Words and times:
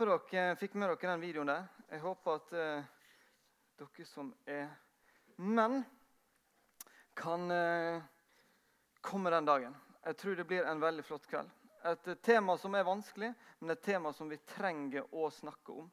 håper 0.00 0.32
dere 0.32 0.56
fikk 0.56 0.74
med 0.80 0.88
dere 0.88 1.10
den 1.12 1.20
videoen 1.20 1.50
der. 1.50 1.64
Jeg 1.90 2.00
håper 2.00 2.38
at 2.38 2.52
uh, 2.56 2.84
dere 3.76 4.04
som 4.08 4.30
er 4.48 4.70
menn, 5.36 5.82
kan 7.20 7.42
uh, 7.52 8.00
komme 9.04 9.28
den 9.34 9.44
dagen. 9.44 9.74
Jeg 10.06 10.16
tror 10.16 10.38
det 10.38 10.46
blir 10.48 10.64
en 10.64 10.80
veldig 10.80 11.04
flott 11.04 11.26
kveld. 11.28 11.50
Et 11.84 12.08
tema 12.24 12.56
som 12.56 12.74
er 12.74 12.88
vanskelig, 12.88 13.28
men 13.60 13.74
et 13.74 13.82
tema 13.84 14.12
som 14.16 14.32
vi 14.32 14.40
trenger 14.48 15.04
å 15.12 15.28
snakke 15.28 15.76
om. 15.82 15.90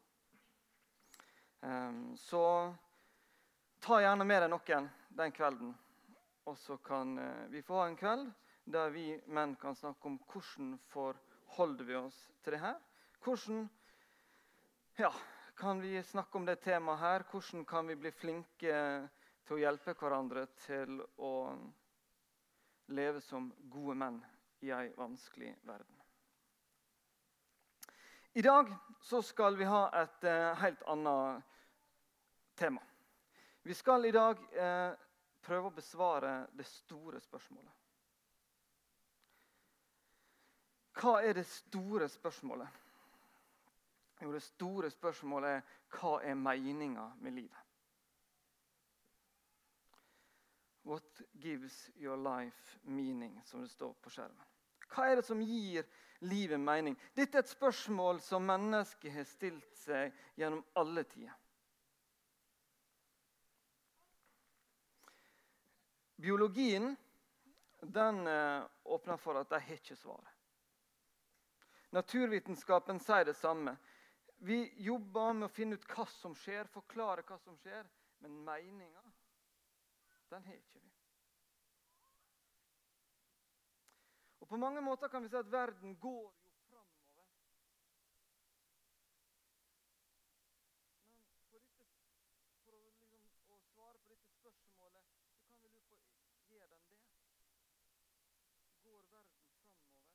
Um, 1.68 2.16
så 2.16 2.44
ta 3.84 4.00
gjerne 4.00 4.24
med 4.24 4.46
deg 4.46 4.54
noen 4.54 4.88
den 5.20 5.36
kvelden. 5.36 5.74
Og 6.48 6.56
så 6.64 6.78
kan 6.80 7.18
uh, 7.20 7.48
vi 7.52 7.60
få 7.60 7.82
ha 7.82 7.90
en 7.90 8.00
kveld 8.00 8.32
der 8.72 8.96
vi 8.96 9.10
menn 9.28 9.60
kan 9.60 9.76
snakke 9.76 10.08
om 10.08 10.16
hvordan 10.32 10.78
forholder 10.94 11.92
vi 11.92 12.00
oss 12.00 12.30
til 12.46 12.56
det 12.56 12.64
her. 12.64 12.80
Hvordan 13.20 13.68
ja, 14.98 15.14
kan 15.56 15.82
vi 15.82 16.04
snakke 16.04 16.38
om 16.38 16.46
det 16.46 16.60
temaet 16.62 17.00
her? 17.00 17.24
Hvordan 17.32 17.66
kan 17.66 17.88
vi 17.88 17.96
bli 17.96 18.12
flinke 18.12 18.78
til 19.48 19.56
å 19.56 19.62
hjelpe 19.62 19.94
hverandre 19.96 20.46
til 20.66 21.00
å 21.24 21.34
leve 22.92 23.22
som 23.22 23.48
gode 23.72 23.96
menn 23.96 24.18
i 24.60 24.72
ei 24.72 24.90
vanskelig 24.98 25.54
verden. 25.68 25.94
I 28.34 28.42
dag 28.42 28.74
så 29.02 29.22
skal 29.22 29.58
vi 29.58 29.66
ha 29.66 29.88
et 30.02 30.24
eh, 30.24 30.54
helt 30.62 30.84
annet 30.84 31.44
tema. 32.56 32.84
Vi 33.64 33.74
skal 33.74 34.06
i 34.06 34.12
dag 34.12 34.42
eh, 34.54 34.92
prøve 35.42 35.72
å 35.72 35.76
besvare 35.76 36.34
det 36.54 36.68
store 36.68 37.22
spørsmålet. 37.24 37.74
Hva 40.98 41.20
er 41.24 41.38
det 41.38 41.46
store 41.50 42.10
spørsmålet? 42.10 42.87
Jo, 44.22 44.32
det 44.34 44.42
store 44.42 44.90
spørsmålet 44.90 45.50
er 45.50 45.80
hva 45.94 46.18
er 46.26 46.36
meninga 46.36 47.12
med 47.22 47.38
livet? 47.38 47.64
What 50.88 51.22
gives 51.34 51.92
your 52.00 52.18
life 52.18 52.80
meaning, 52.84 53.42
som 53.46 53.62
det 53.62 53.70
står 53.70 53.94
på 54.02 54.10
skjermen. 54.10 54.46
Hva 54.88 55.10
er 55.10 55.20
det 55.20 55.26
som 55.28 55.42
gir 55.44 55.84
livet 56.24 56.60
mening? 56.60 56.96
Dette 57.16 57.38
er 57.38 57.44
et 57.44 57.52
spørsmål 57.52 58.22
som 58.24 58.48
mennesket 58.48 59.12
har 59.12 59.28
stilt 59.28 59.76
seg 59.84 60.16
gjennom 60.40 60.64
alle 60.80 61.04
tider. 61.12 61.36
Biologien 66.18 66.96
den 67.82 68.28
eh, 68.28 68.64
åpner 68.84 69.18
for 69.18 69.38
at 69.38 69.50
de 69.50 69.60
har 69.60 69.76
ikke 69.76 69.96
svaret. 69.96 70.34
Naturvitenskapen 71.94 73.00
sier 73.00 73.28
det 73.28 73.36
samme. 73.38 73.76
Vi 74.38 74.74
jobber 74.84 75.34
med 75.34 75.50
å 75.50 75.54
finne 75.54 75.78
ut 75.78 75.88
hva 75.90 76.06
som 76.20 76.36
skjer, 76.38 76.70
forklare 76.70 77.26
hva 77.26 77.40
som 77.42 77.58
skjer. 77.62 77.88
Men 78.22 78.44
meninga 78.46 79.04
den 80.30 80.44
har 80.44 80.54
ikke 80.54 80.80
vi. 80.80 80.92
Og 84.40 84.48
På 84.48 84.58
mange 84.58 84.82
måter 84.82 85.08
kan 85.08 85.24
vi 85.24 85.30
si 85.30 85.36
at 85.36 85.52
verden 85.52 85.96
går 86.00 86.34
jo 86.44 86.52
framover. 86.70 87.26
Men 91.04 91.24
for, 91.50 91.56
dette, 91.56 91.88
for 92.66 92.76
å, 92.76 92.82
liksom, 92.84 93.16
å, 93.48 93.60
svare 93.72 94.00
på 94.04 94.12
dette 94.14 94.36
spørsmålet 94.36 95.10
så 95.12 95.44
kan 95.50 95.64
vi 95.64 95.74
lure 95.74 95.84
på 95.90 96.00
gjør 96.52 96.76
den 96.76 96.86
det. 96.92 97.02
Går 98.84 99.02
verden 99.16 99.44
framover? 99.52 100.08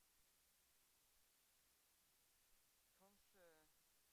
Kanskje 3.11 3.49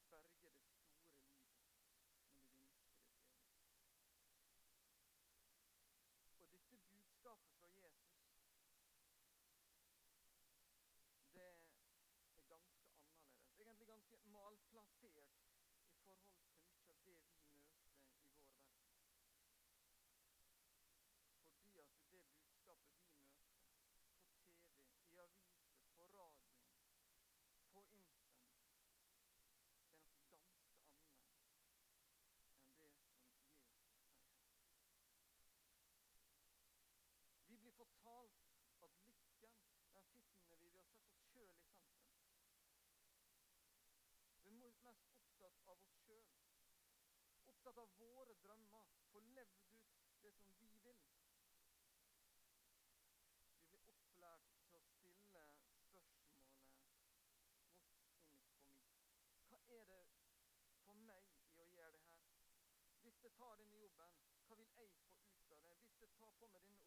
mest 44.87 45.09
opptatt 45.17 45.59
av 45.67 45.81
oss 45.81 45.97
sjøl. 46.05 46.29
Opptatt 47.53 47.79
av 47.83 47.95
våre 47.99 48.35
drømmer, 48.45 48.95
få 49.13 49.21
levd 49.37 49.59
ut 49.73 49.91
det 50.23 50.33
som 50.41 50.57
vi 50.61 50.71
vil. 50.87 51.01
Vi 53.71 53.79
blir 53.85 53.95
opplært 53.95 54.49
til 54.71 54.79
å 54.79 54.83
stille 54.89 55.15
spørsmålet 55.27 56.11
What's 58.31 58.31
in 58.31 58.41
it 58.41 58.49
for 58.57 58.79
me? 58.79 58.87
Hva 59.51 59.61
er 59.79 59.89
det 59.93 60.03
for 60.87 61.03
meg 61.09 61.31
i 61.53 61.61
å 61.63 61.69
gjøre 61.77 61.99
det 61.99 62.05
her? 62.09 62.31
Hvis 63.03 63.23
jeg 63.27 63.35
tar 63.39 63.59
denne 63.61 63.83
jobben, 63.83 64.19
hva 64.47 64.57
vil 64.57 64.67
jeg 64.67 64.75
få 64.77 64.89
ut 64.89 65.53
av 65.53 65.63
det? 65.67 65.77
Hvis 65.87 66.07
jeg 66.07 66.17
tar 66.19 66.35
på 66.41 66.51
meg 66.55 66.67
denne 66.69 66.82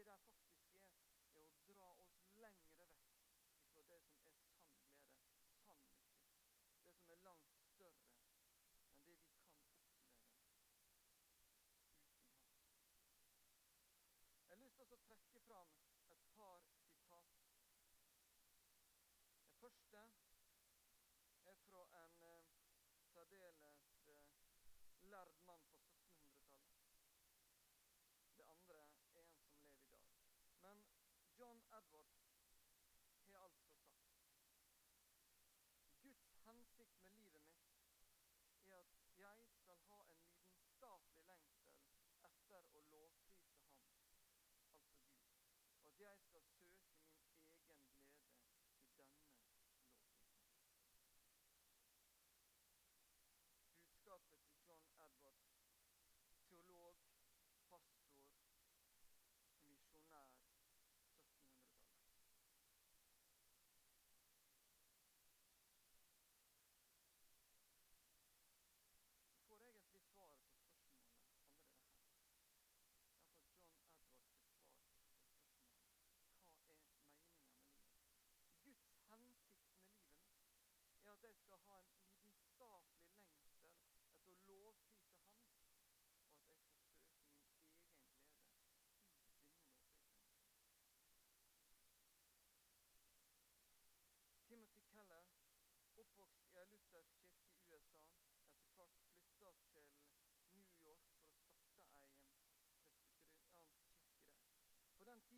det 0.00 0.06
der 0.06 0.18
faktisk 0.18 0.62
er, 0.64 0.92
er 1.36 1.40
å 1.44 1.56
dra 1.68 1.86
oss 2.02 2.12
lengre 2.42 2.84
vekk 2.92 3.08
fra 3.72 3.82
det 3.90 3.98
som 4.06 4.22
er 4.30 4.38
sann 4.38 4.78
glede, 4.78 5.26
sann 5.64 5.82
lykke. 5.88 6.14
Det 6.84 6.94
som 7.00 7.10
er 7.12 7.20
langt 7.26 7.58
større 7.66 8.06
enn 8.06 8.22
det 8.22 8.38
vi 8.38 8.54
kan 8.62 8.86
oppleve 8.86 9.26
uten 9.26 9.50
ham. 9.50 9.66
Jeg 14.46 14.56
har 14.56 14.62
lyst 14.64 14.80
til 14.80 14.96
å 14.96 15.02
trekke 15.10 15.44
fram 15.50 15.76
et 16.16 16.24
par 16.38 16.64
sitat. 16.94 17.36
Det 19.52 19.60
første 19.60 20.00
er 20.00 21.60
fra 21.68 21.84
en 22.06 22.18
eh, 22.30 22.50
særdeles 23.12 23.62
eh, 24.08 24.24
lærd 25.12 25.39
ya 46.00 46.08
es 46.12 46.39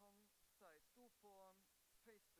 Han 0.00 0.18
sier, 0.58 0.80
sto 0.88 1.06
på 1.22 1.34
um, 1.52 1.94
Facebook 2.02 2.35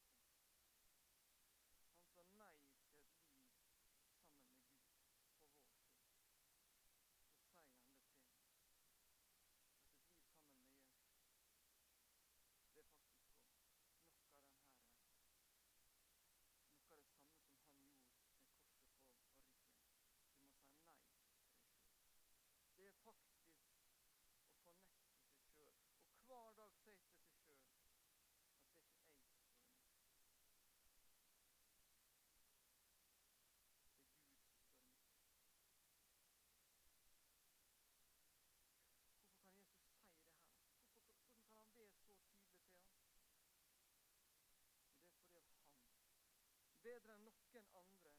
bedre 46.95 47.15
enn 47.17 47.25
noen 47.27 47.71
andre, 47.81 48.13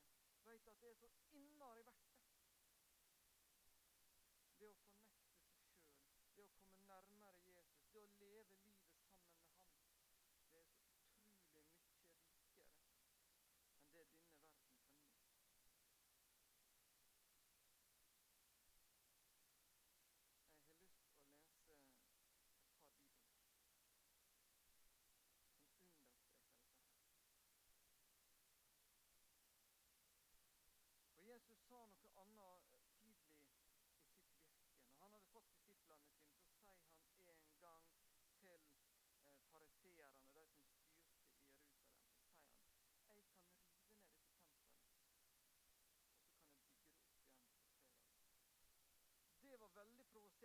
veit 0.48 0.68
at 0.68 0.82
det 0.82 0.90
er 0.92 0.98
så 1.00 1.12
innmari 1.40 1.84
verdt 1.88 2.05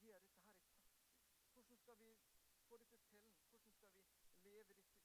gjøre 0.07 0.23
dette 0.25 0.43
her 0.43 0.53
i 0.53 0.67
praksis? 0.73 1.15
Hvordan 1.53 1.77
skal 1.81 1.97
vi 2.03 2.15
få 2.69 2.81
dette 2.83 3.01
til? 3.11 3.23
Hvordan 3.51 3.71
skal 3.77 3.89
vi 3.95 4.03
leve 4.49 4.73
dette 4.73 4.96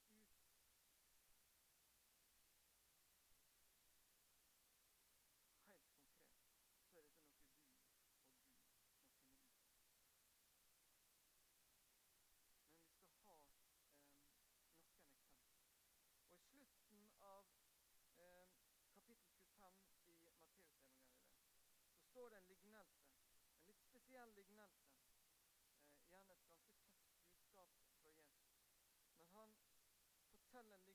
Ireland 30.65 30.92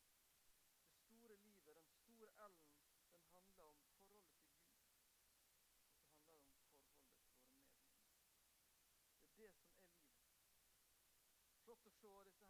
Flott 11.73 11.88
å 11.88 11.91
se 11.99 12.07
disse 12.27 12.42